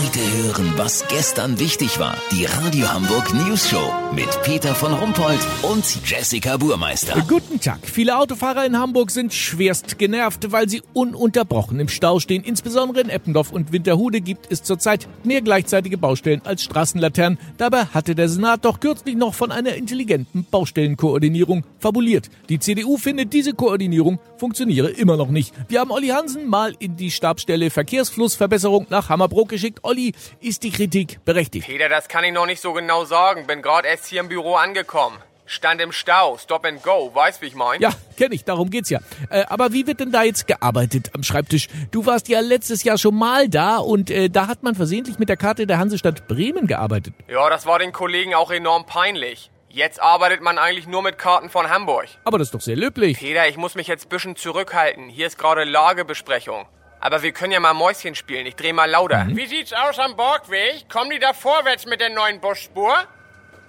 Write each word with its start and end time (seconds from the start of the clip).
Heute 0.00 0.20
hören, 0.20 0.74
was 0.76 1.08
gestern 1.08 1.58
wichtig 1.58 1.98
war. 1.98 2.16
Die 2.30 2.44
Radio 2.44 2.88
Hamburg 2.88 3.34
News 3.34 3.68
Show 3.68 3.92
mit 4.14 4.28
Peter 4.44 4.72
von 4.72 4.92
Rumpold 4.92 5.40
und 5.62 5.84
Jessica 6.08 6.56
Burmeister. 6.56 7.20
Guten 7.26 7.58
Tag. 7.58 7.80
Viele 7.82 8.16
Autofahrer 8.16 8.64
in 8.64 8.78
Hamburg 8.78 9.10
sind 9.10 9.34
schwerst 9.34 9.98
genervt, 9.98 10.52
weil 10.52 10.68
sie 10.68 10.82
ununterbrochen 10.92 11.80
im 11.80 11.88
Stau 11.88 12.20
stehen. 12.20 12.44
Insbesondere 12.44 13.00
in 13.00 13.08
Eppendorf 13.08 13.50
und 13.50 13.72
Winterhude 13.72 14.20
gibt 14.20 14.46
es 14.52 14.62
zurzeit 14.62 15.08
mehr 15.24 15.42
gleichzeitige 15.42 15.98
Baustellen 15.98 16.42
als 16.44 16.62
Straßenlaternen. 16.62 17.40
Dabei 17.56 17.86
hatte 17.86 18.14
der 18.14 18.28
Senat 18.28 18.64
doch 18.64 18.78
kürzlich 18.78 19.16
noch 19.16 19.34
von 19.34 19.50
einer 19.50 19.74
intelligenten 19.74 20.46
Baustellenkoordinierung 20.48 21.64
fabuliert. 21.80 22.30
Die 22.48 22.60
CDU 22.60 22.98
findet, 22.98 23.32
diese 23.32 23.52
Koordinierung 23.52 24.20
funktioniere 24.36 24.90
immer 24.90 25.16
noch 25.16 25.28
nicht. 25.30 25.52
Wir 25.68 25.80
haben 25.80 25.90
Olli 25.90 26.08
Hansen 26.08 26.46
mal 26.46 26.76
in 26.78 26.94
die 26.94 27.10
Stabsstelle 27.10 27.70
Verkehrsflussverbesserung 27.70 28.86
nach 28.90 29.08
Hammerbrook 29.08 29.48
geschickt. 29.48 29.80
Olli, 29.88 30.12
ist 30.40 30.64
die 30.64 30.70
Kritik 30.70 31.24
berechtigt? 31.24 31.66
Peter, 31.66 31.88
das 31.88 32.08
kann 32.08 32.22
ich 32.22 32.32
noch 32.34 32.44
nicht 32.44 32.60
so 32.60 32.74
genau 32.74 33.06
sagen. 33.06 33.46
Bin 33.46 33.62
gerade 33.62 33.88
erst 33.88 34.04
hier 34.04 34.20
im 34.20 34.28
Büro 34.28 34.56
angekommen. 34.56 35.16
Stand 35.46 35.80
im 35.80 35.92
Stau, 35.92 36.36
Stop 36.36 36.66
and 36.66 36.82
Go, 36.82 37.10
weißt 37.14 37.40
wie 37.40 37.46
ich 37.46 37.54
mein? 37.54 37.80
Ja, 37.80 37.88
kenne 38.18 38.34
ich, 38.34 38.44
darum 38.44 38.68
geht's 38.68 38.90
ja. 38.90 39.00
Äh, 39.30 39.46
aber 39.48 39.72
wie 39.72 39.86
wird 39.86 40.00
denn 40.00 40.12
da 40.12 40.24
jetzt 40.24 40.46
gearbeitet 40.46 41.12
am 41.14 41.22
Schreibtisch? 41.22 41.68
Du 41.90 42.04
warst 42.04 42.28
ja 42.28 42.40
letztes 42.40 42.84
Jahr 42.84 42.98
schon 42.98 43.14
mal 43.14 43.48
da 43.48 43.78
und 43.78 44.10
äh, 44.10 44.28
da 44.28 44.46
hat 44.46 44.62
man 44.62 44.74
versehentlich 44.74 45.18
mit 45.18 45.30
der 45.30 45.38
Karte 45.38 45.66
der 45.66 45.78
Hansestadt 45.78 46.28
Bremen 46.28 46.66
gearbeitet. 46.66 47.14
Ja, 47.26 47.48
das 47.48 47.64
war 47.64 47.78
den 47.78 47.92
Kollegen 47.92 48.34
auch 48.34 48.50
enorm 48.50 48.84
peinlich. 48.84 49.50
Jetzt 49.70 50.02
arbeitet 50.02 50.42
man 50.42 50.58
eigentlich 50.58 50.86
nur 50.86 51.02
mit 51.02 51.16
Karten 51.16 51.48
von 51.48 51.70
Hamburg. 51.70 52.08
Aber 52.24 52.36
das 52.36 52.48
ist 52.48 52.54
doch 52.54 52.60
sehr 52.60 52.76
löblich. 52.76 53.20
Peter, 53.20 53.48
ich 53.48 53.56
muss 53.56 53.74
mich 53.74 53.86
jetzt 53.86 54.10
bisschen 54.10 54.36
zurückhalten. 54.36 55.08
Hier 55.08 55.26
ist 55.26 55.38
gerade 55.38 55.64
Lagebesprechung. 55.64 56.66
Aber 57.00 57.22
wir 57.22 57.32
können 57.32 57.52
ja 57.52 57.60
mal 57.60 57.74
Mäuschen 57.74 58.14
spielen. 58.14 58.46
Ich 58.46 58.56
dreh 58.56 58.72
mal 58.72 58.90
lauter. 58.90 59.26
Wie 59.28 59.46
sieht's 59.46 59.72
aus 59.72 59.98
am 59.98 60.16
Borgweg? 60.16 60.88
Kommen 60.88 61.10
die 61.10 61.18
da 61.18 61.32
vorwärts 61.32 61.86
mit 61.86 62.00
der 62.00 62.10
neuen 62.10 62.40
Busspur? 62.40 62.94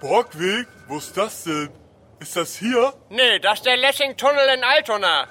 Borgweg? 0.00 0.66
Wo 0.88 0.98
ist 0.98 1.16
das 1.16 1.44
denn? 1.44 1.70
Ist 2.18 2.36
das 2.36 2.56
hier? 2.56 2.92
Nee, 3.08 3.38
das 3.38 3.58
ist 3.58 3.66
der 3.66 3.76
Lessing-Tunnel 3.76 4.56
in 4.56 4.64
Altona. 4.64 5.28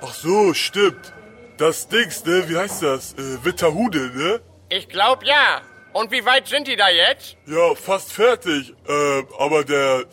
Ach 0.00 0.14
so, 0.14 0.54
stimmt. 0.54 1.12
Das 1.58 1.88
Dings, 1.88 2.24
ne? 2.24 2.48
Wie 2.48 2.56
heißt 2.56 2.82
das? 2.82 3.12
Äh, 3.14 3.44
Witterhude, 3.44 4.10
ne? 4.14 4.40
Ich 4.68 4.88
glaub 4.88 5.22
ja. 5.24 5.60
Und 5.92 6.10
wie 6.10 6.24
weit 6.24 6.48
sind 6.48 6.68
die 6.68 6.76
da 6.76 6.88
jetzt? 6.88 7.36
Ja, 7.46 7.74
fast 7.74 8.12
fertig. 8.12 8.74
Äh, 8.86 9.22
aber 9.38 9.64
der, 9.64 10.04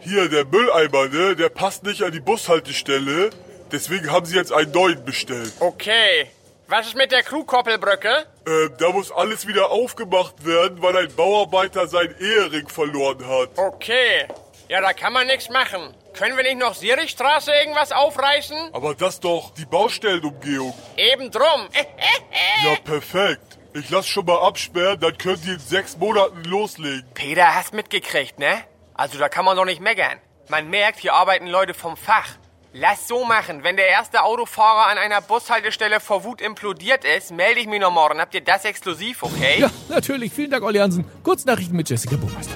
hier, 0.00 0.28
der 0.28 0.44
Mülleimer, 0.44 1.08
ne? 1.08 1.36
Der 1.36 1.48
passt 1.48 1.84
nicht 1.84 2.02
an 2.02 2.12
die 2.12 2.20
Bushaltestelle. 2.20 3.30
Deswegen 3.72 4.10
haben 4.10 4.26
sie 4.26 4.36
jetzt 4.36 4.52
einen 4.52 4.72
neuen 4.72 5.04
bestellt. 5.04 5.52
Okay. 5.60 6.30
Was 6.70 6.86
ist 6.86 6.94
mit 6.94 7.10
der 7.10 7.24
Krugkoppelbrücke? 7.24 8.26
Äh, 8.46 8.68
da 8.78 8.90
muss 8.90 9.10
alles 9.10 9.44
wieder 9.44 9.72
aufgemacht 9.72 10.46
werden, 10.46 10.80
weil 10.80 10.96
ein 10.98 11.12
Bauarbeiter 11.16 11.88
seinen 11.88 12.14
Ehering 12.20 12.68
verloren 12.68 13.26
hat. 13.26 13.50
Okay. 13.58 14.28
Ja, 14.68 14.80
da 14.80 14.92
kann 14.92 15.12
man 15.12 15.26
nichts 15.26 15.50
machen. 15.50 15.92
Können 16.14 16.36
wir 16.36 16.44
nicht 16.44 16.58
noch 16.58 16.76
Sirichstraße 16.76 17.50
irgendwas 17.52 17.90
aufreißen? 17.90 18.72
Aber 18.72 18.94
das 18.94 19.18
doch 19.18 19.52
die 19.54 19.66
Baustellenumgehung. 19.66 20.72
Eben 20.96 21.30
drum. 21.32 21.68
Ja, 22.64 22.76
perfekt. 22.84 23.58
Ich 23.72 23.88
lass 23.90 24.06
schon 24.06 24.26
mal 24.26 24.38
absperren, 24.46 25.00
dann 25.00 25.16
können 25.16 25.40
die 25.42 25.52
in 25.52 25.58
sechs 25.58 25.96
Monaten 25.96 26.44
loslegen. 26.44 27.04
Peter, 27.14 27.54
hast 27.54 27.72
mitgekriegt, 27.72 28.38
ne? 28.38 28.62
Also 28.94 29.18
da 29.18 29.28
kann 29.30 29.44
man 29.46 29.56
doch 29.56 29.64
nicht 29.64 29.80
meckern. 29.80 30.20
Man 30.48 30.68
merkt, 30.68 31.00
hier 31.00 31.14
arbeiten 31.14 31.46
Leute 31.46 31.72
vom 31.74 31.96
Fach. 31.96 32.28
Lass 32.72 33.08
so 33.08 33.24
machen. 33.24 33.64
Wenn 33.64 33.76
der 33.76 33.88
erste 33.88 34.22
Autofahrer 34.22 34.86
an 34.86 34.98
einer 34.98 35.20
Bushaltestelle 35.20 35.98
vor 35.98 36.22
Wut 36.22 36.40
implodiert 36.40 37.04
ist, 37.04 37.32
melde 37.32 37.58
ich 37.58 37.66
mich 37.66 37.80
noch 37.80 37.90
morgen. 37.90 38.20
Habt 38.20 38.32
ihr 38.32 38.42
das 38.42 38.64
exklusiv, 38.64 39.24
okay? 39.24 39.60
Ja, 39.60 39.70
natürlich. 39.88 40.32
Vielen 40.32 40.52
Dank, 40.52 40.62
Olli 40.62 40.78
Hansen. 40.78 41.04
Kurznachrichten 41.24 41.76
mit 41.76 41.90
Jessica 41.90 42.14
Burmeister. 42.14 42.54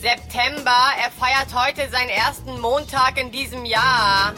September, 0.00 0.94
er 0.98 1.10
feiert 1.10 1.48
heute 1.54 1.90
seinen 1.90 2.08
ersten 2.08 2.58
Montag 2.58 3.20
in 3.20 3.30
diesem 3.30 3.66
Jahr. 3.66 4.32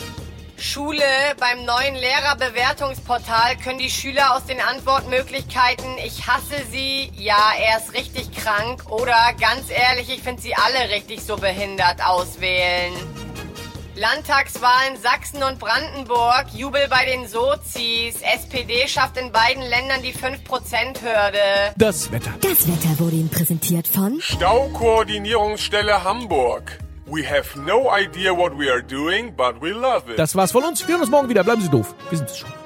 Schule, 0.56 1.04
beim 1.38 1.64
neuen 1.64 1.94
Lehrerbewertungsportal 1.94 3.56
können 3.58 3.78
die 3.78 3.90
Schüler 3.90 4.34
aus 4.34 4.44
den 4.46 4.60
Antwortmöglichkeiten 4.60 5.98
Ich 6.04 6.26
hasse 6.26 6.64
sie, 6.70 7.12
ja, 7.14 7.52
er 7.60 7.78
ist 7.78 7.94
richtig 7.94 8.32
krank 8.32 8.90
oder 8.90 9.34
ganz 9.40 9.70
ehrlich, 9.70 10.08
ich 10.08 10.22
finde 10.22 10.42
sie 10.42 10.54
alle 10.54 10.92
richtig 10.92 11.22
so 11.22 11.36
behindert 11.36 12.04
auswählen. 12.04 12.92
Landtagswahlen 13.94 14.96
Sachsen 14.96 15.42
und 15.42 15.58
Brandenburg, 15.58 16.46
Jubel 16.54 16.88
bei 16.88 17.04
den 17.04 17.28
Sozis. 17.28 18.22
SPD 18.22 18.88
schafft 18.88 19.18
in 19.18 19.30
beiden 19.32 19.62
Ländern 19.62 20.02
die 20.02 20.14
5%-Hürde. 20.14 21.74
Das 21.76 22.10
Wetter. 22.10 22.30
Das 22.40 22.66
Wetter 22.66 22.98
wurde 22.98 23.16
Ihnen 23.16 23.28
präsentiert 23.28 23.86
von 23.86 24.18
Staukoordinierungsstelle 24.20 26.04
Hamburg. 26.04 26.78
We 27.06 27.22
have 27.28 27.58
no 27.60 27.90
idea 27.94 28.34
what 28.34 28.58
we 28.58 28.70
are 28.70 28.82
doing, 28.82 29.34
but 29.36 29.60
we 29.60 29.70
love 29.70 30.10
it. 30.10 30.18
Das 30.18 30.34
war's 30.34 30.52
von 30.52 30.64
uns. 30.64 30.86
Wir 30.86 30.94
hören 30.94 31.02
uns 31.02 31.10
morgen 31.10 31.28
wieder. 31.28 31.44
Bleiben 31.44 31.60
Sie 31.60 31.68
doof. 31.68 31.94
Wir 32.08 32.16
sind 32.16 32.30
es 32.30 32.38
schon. 32.38 32.61